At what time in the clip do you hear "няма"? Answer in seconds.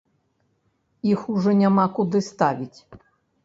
1.61-1.85